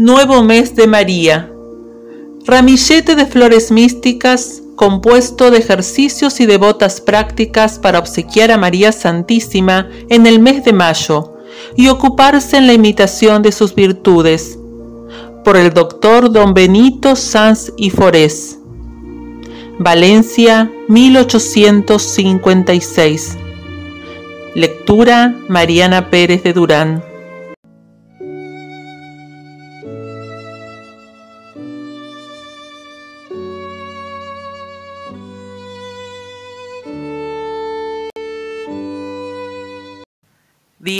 [0.00, 1.52] Nuevo mes de María.
[2.46, 9.90] Ramillete de flores místicas compuesto de ejercicios y devotas prácticas para obsequiar a María Santísima
[10.08, 11.34] en el mes de mayo
[11.76, 14.58] y ocuparse en la imitación de sus virtudes.
[15.44, 18.58] Por el doctor don Benito Sanz y Forés.
[19.78, 23.36] Valencia, 1856.
[24.54, 27.09] Lectura Mariana Pérez de Durán.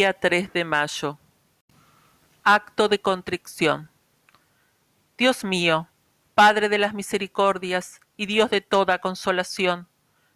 [0.00, 1.18] Día 3 de mayo.
[2.42, 3.90] Acto de contrición.
[5.18, 5.88] Dios mío,
[6.34, 9.88] Padre de las misericordias y Dios de toda consolación,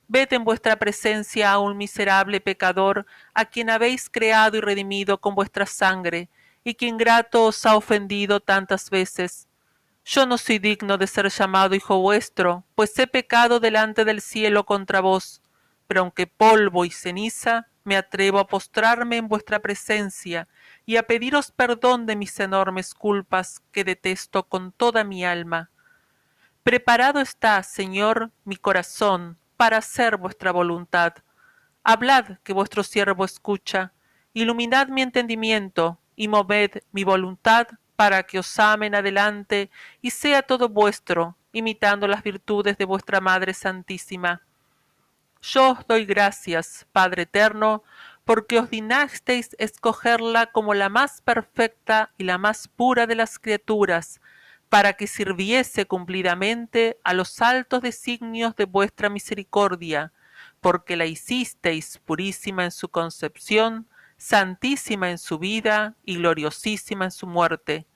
[0.06, 5.34] ved en vuestra presencia a un miserable pecador a quien habéis creado y redimido con
[5.34, 6.28] vuestra sangre
[6.62, 9.48] y que ingrato os ha ofendido tantas veces.
[10.04, 14.66] Yo no soy digno de ser llamado hijo vuestro, pues he pecado delante del cielo
[14.66, 15.40] contra vos,
[15.86, 20.48] pero aunque polvo y ceniza, me atrevo a postrarme en vuestra presencia
[20.86, 25.70] y a pediros perdón de mis enormes culpas que detesto con toda mi alma.
[26.62, 31.14] Preparado está, Señor, mi corazón para hacer vuestra voluntad.
[31.84, 33.92] Hablad que vuestro siervo escucha,
[34.32, 40.68] iluminad mi entendimiento y moved mi voluntad para que os amen adelante y sea todo
[40.68, 44.42] vuestro, imitando las virtudes de vuestra Madre Santísima
[45.44, 47.82] yo os doy gracias, Padre eterno,
[48.24, 54.20] porque os dignasteis escogerla como la más perfecta y la más pura de las criaturas,
[54.70, 60.12] para que sirviese cumplidamente a los altos designios de vuestra misericordia,
[60.60, 63.86] porque la hicisteis purísima en su concepción,
[64.16, 67.86] santísima en su vida y gloriosísima en su muerte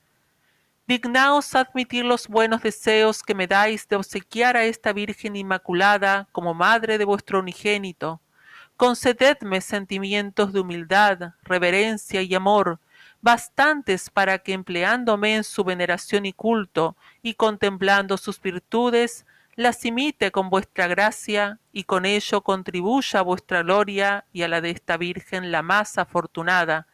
[0.89, 6.55] dignaos admitir los buenos deseos que me dais de obsequiar a esta Virgen Inmaculada como
[6.55, 8.23] madre de vuestro unigénito.
[8.79, 12.81] Concededme sentimientos de humildad, reverencia y amor,
[13.21, 19.27] bastantes para que empleándome en su veneración y culto, y contemplando sus virtudes,
[19.57, 24.63] las imite con vuestra gracia, y con ello contribuya a vuestra gloria y a la
[24.63, 26.87] de esta Virgen la más afortunada,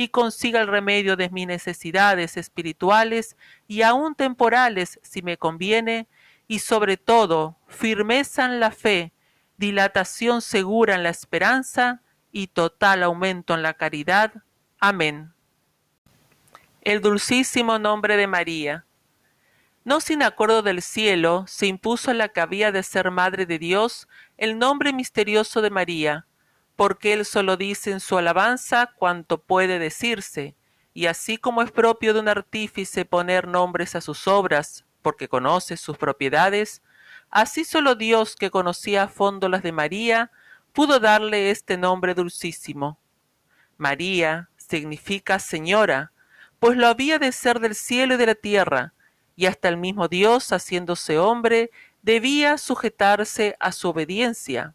[0.00, 3.36] y consiga el remedio de mis necesidades espirituales
[3.68, 6.08] y aun temporales si me conviene,
[6.48, 9.12] y sobre todo firmeza en la fe,
[9.58, 12.00] dilatación segura en la esperanza
[12.32, 14.32] y total aumento en la caridad.
[14.78, 15.34] Amén.
[16.80, 18.86] El dulcísimo nombre de María.
[19.84, 23.58] No sin acuerdo del cielo se impuso a la que había de ser Madre de
[23.58, 26.26] Dios el nombre misterioso de María,
[26.80, 30.56] porque él solo dice en su alabanza cuanto puede decirse,
[30.94, 35.76] y así como es propio de un artífice poner nombres a sus obras, porque conoce
[35.76, 36.80] sus propiedades,
[37.28, 40.30] así solo Dios que conocía a fondo las de María,
[40.72, 42.98] pudo darle este nombre dulcísimo.
[43.76, 46.12] María significa señora,
[46.60, 48.94] pues lo había de ser del cielo y de la tierra,
[49.36, 51.70] y hasta el mismo Dios, haciéndose hombre,
[52.00, 54.74] debía sujetarse a su obediencia.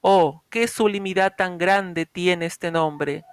[0.00, 3.24] Oh, qué sublimidad tan grande tiene este nombre.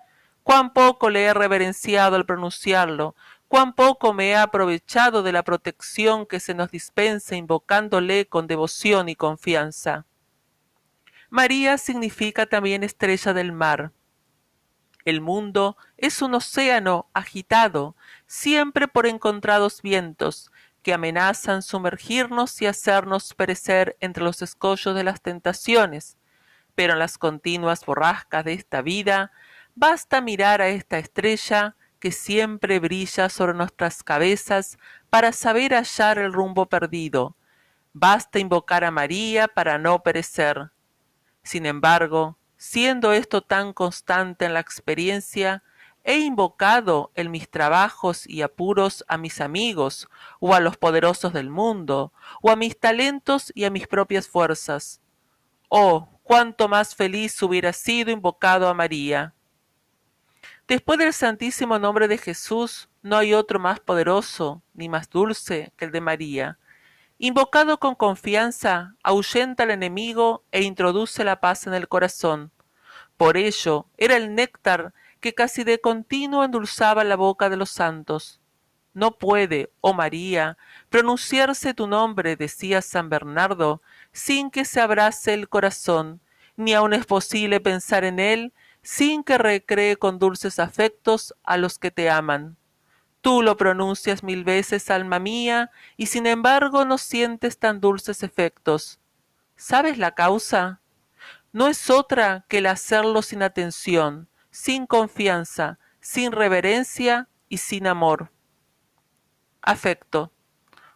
[0.43, 3.15] Cuán poco le he reverenciado al pronunciarlo,
[3.47, 9.09] cuán poco me he aprovechado de la protección que se nos dispensa invocándole con devoción
[9.09, 10.05] y confianza.
[11.29, 13.91] María significa también estrella del mar.
[15.03, 23.33] El mundo es un océano agitado, siempre por encontrados vientos, que amenazan sumergirnos y hacernos
[23.33, 26.17] perecer entre los escollos de las tentaciones
[26.75, 29.31] pero en las continuas borrascas de esta vida,
[29.73, 34.77] basta mirar a esta estrella que siempre brilla sobre nuestras cabezas
[35.09, 37.35] para saber hallar el rumbo perdido.
[37.93, 40.69] Basta invocar a María para no perecer.
[41.43, 45.63] Sin embargo, siendo esto tan constante en la experiencia,
[46.03, 50.07] he invocado en mis trabajos y apuros a mis amigos,
[50.39, 55.01] o a los poderosos del mundo, o a mis talentos y a mis propias fuerzas.
[55.69, 59.35] Oh, cuánto más feliz hubiera sido invocado a María.
[60.67, 65.85] Después del santísimo nombre de Jesús, no hay otro más poderoso ni más dulce que
[65.85, 66.57] el de María.
[67.19, 72.51] Invocado con confianza, ahuyenta al enemigo e introduce la paz en el corazón.
[73.17, 78.41] Por ello, era el néctar que casi de continuo endulzaba la boca de los santos.
[78.95, 80.57] No puede, oh María,
[80.89, 83.83] pronunciarse tu nombre, decía San Bernardo,
[84.15, 86.21] sin que se abrace el corazón,
[86.55, 91.77] ni aun es posible pensar en él sin que recree con dulces afectos a los
[91.77, 92.55] que te aman.
[93.19, 99.01] Tú lo pronuncias mil veces, alma mía, y sin embargo no sientes tan dulces efectos.
[99.57, 100.79] ¿Sabes la causa?
[101.51, 108.31] No es otra que el hacerlo sin atención, sin confianza, sin reverencia y sin amor.
[109.61, 110.31] Afecto.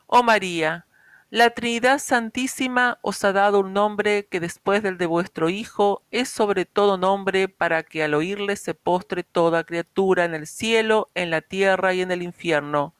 [0.07, 0.85] Oh María,
[1.31, 6.27] la Trinidad Santísima os ha dado un nombre que después del de vuestro Hijo es
[6.27, 11.29] sobre todo nombre para que al oírle se postre toda criatura en el cielo, en
[11.29, 12.95] la tierra y en el infierno.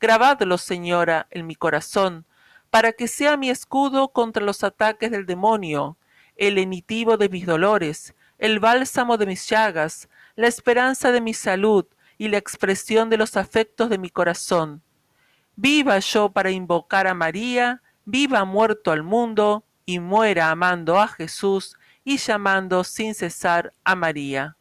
[0.00, 2.26] Grabadlo, Señora, en mi corazón,
[2.70, 5.96] para que sea mi escudo contra los ataques del demonio,
[6.34, 11.86] el lenitivo de mis dolores, el bálsamo de mis llagas, la esperanza de mi salud
[12.18, 14.82] y la expresión de los afectos de mi corazón
[15.56, 21.76] Viva yo para invocar a María, viva muerto al mundo, y muera amando a Jesús
[22.04, 24.56] y llamando sin cesar a María.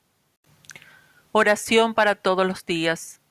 [1.31, 3.21] Oración para todos los días.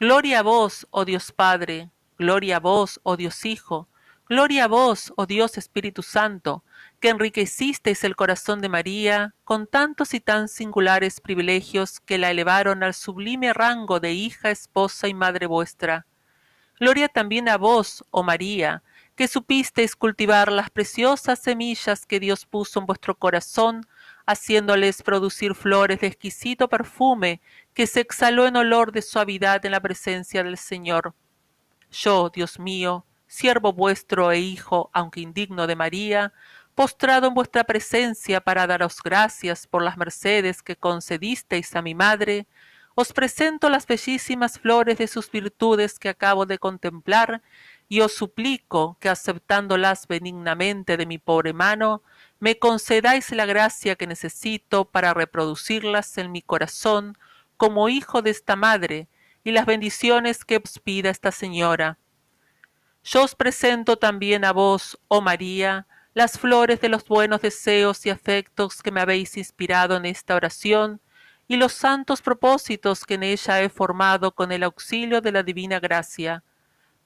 [0.00, 3.88] Gloria a vos, oh Dios Padre, gloria a vos, oh Dios Hijo,
[4.28, 6.64] gloria a vos, oh Dios Espíritu Santo,
[7.00, 12.82] que enriquecisteis el corazón de María con tantos y tan singulares privilegios que la elevaron
[12.82, 16.06] al sublime rango de hija, esposa y madre vuestra
[16.78, 18.82] Gloria también a vos, oh María,
[19.14, 23.86] que supisteis cultivar las preciosas semillas que Dios puso en vuestro corazón,
[24.26, 27.40] haciéndoles producir flores de exquisito perfume
[27.72, 31.14] que se exhaló en olor de suavidad en la presencia del Señor.
[31.90, 36.32] Yo, Dios mío, siervo vuestro e hijo, aunque indigno de María,
[36.74, 42.46] postrado en vuestra presencia para daros gracias por las mercedes que concedisteis a mi madre,
[42.96, 47.42] os presento las bellísimas flores de sus virtudes que acabo de contemplar,
[47.90, 52.02] y os suplico que aceptándolas benignamente de mi pobre mano,
[52.40, 57.18] me concedáis la gracia que necesito para reproducirlas en mi corazón
[57.58, 59.08] como hijo de esta madre,
[59.44, 61.98] y las bendiciones que os pida esta señora.
[63.04, 68.10] Yo os presento también a vos, oh María, las flores de los buenos deseos y
[68.10, 71.02] afectos que me habéis inspirado en esta oración,
[71.48, 75.80] y los santos propósitos que en ella he formado con el auxilio de la divina
[75.80, 76.42] gracia.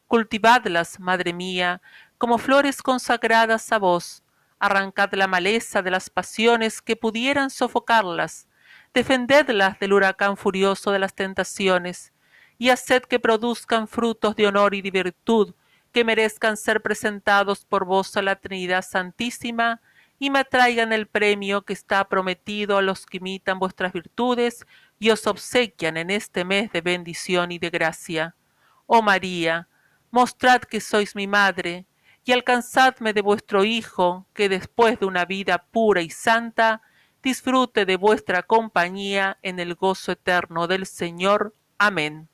[0.07, 1.81] Cultivadlas, Madre mía,
[2.19, 4.23] como flores consagradas a vos,
[4.59, 8.49] arrancad la maleza de las pasiones que pudieran sofocarlas,
[8.93, 12.13] defendedlas del huracán furioso de las tentaciones,
[12.59, 15.55] y haced que produzcan frutos de honor y de virtud
[15.93, 19.81] que merezcan ser presentados por vos a la Trinidad Santísima,
[20.22, 24.67] y me traigan el premio que está prometido a los que imitan vuestras virtudes
[24.99, 28.37] y os obsequian en este mes de bendición y de gracia.
[28.84, 29.67] Oh María,
[30.11, 31.87] mostrad que sois mi madre,
[32.22, 36.82] y alcanzadme de vuestro Hijo, que después de una vida pura y santa,
[37.22, 41.55] disfrute de vuestra compañía en el gozo eterno del Señor.
[41.78, 42.28] Amén.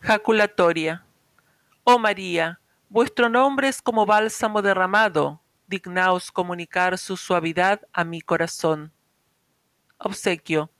[0.00, 1.04] Jaculatoria.
[1.84, 2.58] Oh María,
[2.88, 8.92] vuestro nombre es como bálsamo derramado, dignaos comunicar su suavidad a mi corazón.
[9.98, 10.70] Obsequio.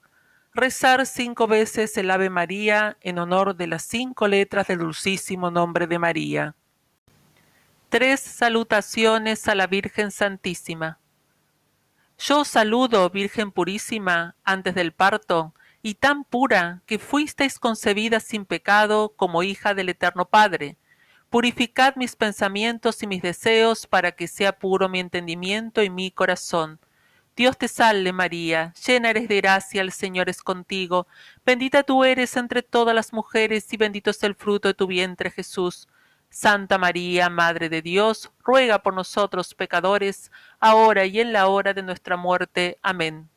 [0.53, 5.87] Rezar cinco veces el Ave María en honor de las cinco letras del dulcísimo nombre
[5.87, 6.55] de María.
[7.89, 10.99] Tres salutaciones a la Virgen Santísima.
[12.17, 15.53] Yo saludo, Virgen purísima, antes del parto,
[15.83, 20.77] y tan pura que fuisteis concebida sin pecado como hija del Eterno Padre
[21.29, 26.79] Purificad mis pensamientos y mis deseos para que sea puro mi entendimiento y mi corazón.
[27.35, 31.05] Dios te salve María, llena eres de gracia, el Señor es contigo,
[31.45, 35.29] bendita tú eres entre todas las mujeres y bendito es el fruto de tu vientre
[35.29, 35.87] Jesús.
[36.29, 41.83] Santa María, Madre de Dios, ruega por nosotros pecadores, ahora y en la hora de
[41.83, 42.79] nuestra muerte.
[42.81, 43.29] Amén.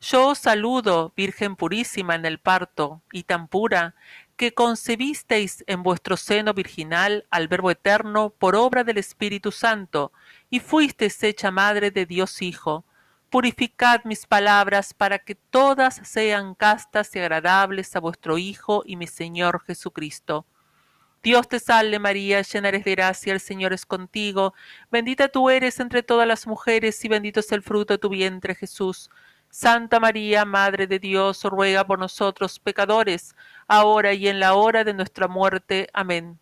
[0.00, 3.94] Yo os saludo, Virgen purísima en el parto, y tan pura,
[4.36, 10.12] que concebisteis en vuestro seno virginal al Verbo eterno por obra del Espíritu Santo,
[10.50, 12.84] y fuisteis hecha madre de Dios Hijo.
[13.30, 19.06] Purificad mis palabras para que todas sean castas y agradables a vuestro Hijo y mi
[19.06, 20.46] Señor Jesucristo.
[21.22, 24.54] Dios te salve María, llena eres de gracia, el Señor es contigo,
[24.90, 28.56] bendita tú eres entre todas las mujeres y bendito es el fruto de tu vientre
[28.56, 29.08] Jesús.
[29.54, 33.36] Santa María, Madre de Dios, ruega por nosotros pecadores,
[33.68, 35.90] ahora y en la hora de nuestra muerte.
[35.92, 36.38] Amén.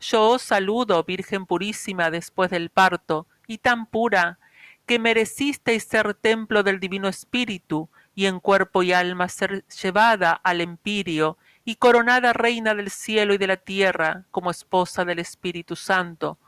[0.00, 4.38] Yo os saludo, Virgen purísima, después del parto, y tan pura,
[4.86, 10.62] que merecisteis ser templo del Divino Espíritu, y en cuerpo y alma ser llevada al
[10.62, 16.38] empirio, y coronada reina del cielo y de la tierra, como esposa del Espíritu Santo.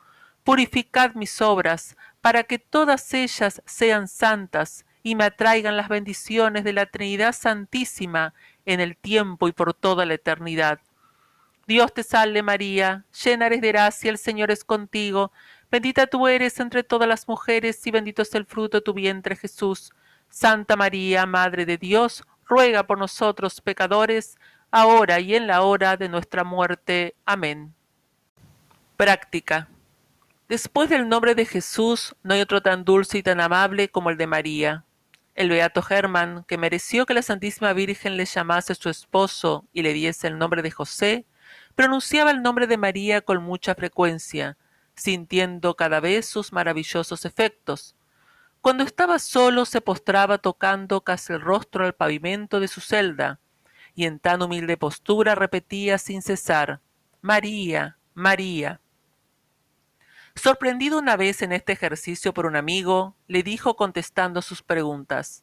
[0.45, 6.73] Purificad mis obras, para que todas ellas sean santas, y me atraigan las bendiciones de
[6.73, 8.35] la Trinidad Santísima
[8.67, 10.81] en el tiempo y por toda la eternidad.
[11.67, 15.33] Dios te salve María, llena eres de gracia, el Señor es contigo,
[15.71, 19.37] bendita tú eres entre todas las mujeres y bendito es el fruto de tu vientre
[19.37, 19.93] Jesús.
[20.31, 24.39] Santa María, Madre de Dios, ruega por nosotros pecadores,
[24.71, 27.15] ahora y en la hora de nuestra muerte.
[27.25, 27.75] Amén.
[28.97, 29.69] Práctica.
[30.49, 34.17] Después del nombre de Jesús no hay otro tan dulce y tan amable como el
[34.17, 34.85] de María.
[35.39, 39.93] El beato Germán, que mereció que la Santísima Virgen le llamase su esposo y le
[39.93, 41.27] diese el nombre de José,
[41.77, 44.57] pronunciaba el nombre de María con mucha frecuencia,
[44.97, 47.95] sintiendo cada vez sus maravillosos efectos.
[48.61, 53.39] Cuando estaba solo se postraba tocando casi el rostro al pavimento de su celda,
[53.95, 56.81] y en tan humilde postura repetía sin cesar
[57.21, 58.81] María, María.
[60.39, 65.43] Sorprendido una vez en este ejercicio por un amigo, le dijo contestando sus preguntas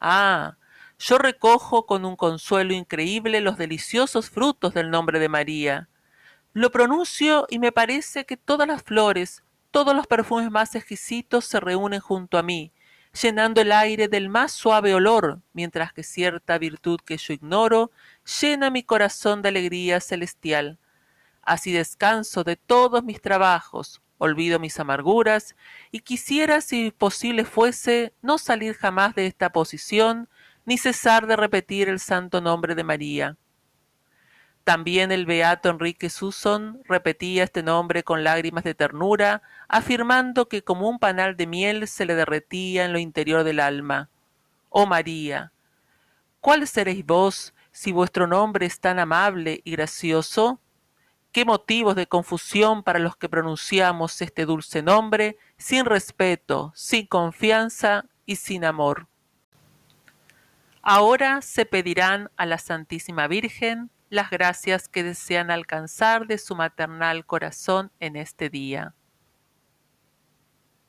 [0.00, 0.56] Ah,
[0.98, 5.88] yo recojo con un consuelo increíble los deliciosos frutos del nombre de María.
[6.54, 11.60] Lo pronuncio y me parece que todas las flores, todos los perfumes más exquisitos se
[11.60, 12.72] reúnen junto a mí,
[13.22, 17.92] llenando el aire del más suave olor, mientras que cierta virtud que yo ignoro
[18.40, 20.80] llena mi corazón de alegría celestial.
[21.42, 25.56] Así descanso de todos mis trabajos, olvido mis amarguras,
[25.90, 30.28] y quisiera, si posible fuese, no salir jamás de esta posición,
[30.64, 33.36] ni cesar de repetir el santo nombre de María.
[34.62, 40.88] También el beato Enrique Susson repetía este nombre con lágrimas de ternura, afirmando que como
[40.88, 44.08] un panal de miel se le derretía en lo interior del alma.
[44.68, 45.50] Oh María,
[46.40, 50.60] ¿cuál seréis vos si vuestro nombre es tan amable y gracioso?
[51.32, 58.04] Qué motivos de confusión para los que pronunciamos este dulce nombre sin respeto, sin confianza
[58.26, 59.08] y sin amor.
[60.82, 67.24] Ahora se pedirán a la Santísima Virgen las gracias que desean alcanzar de su maternal
[67.24, 68.94] corazón en este día.